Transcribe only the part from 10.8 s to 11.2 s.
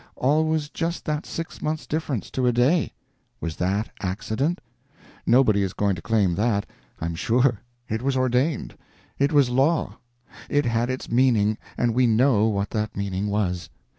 its